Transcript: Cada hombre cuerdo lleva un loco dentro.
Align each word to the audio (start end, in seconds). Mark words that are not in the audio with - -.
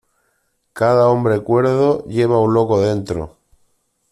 Cada 0.73 1.09
hombre 1.09 1.41
cuerdo 1.41 2.03
lleva 2.05 2.39
un 2.41 2.55
loco 2.55 2.81
dentro. 2.81 3.37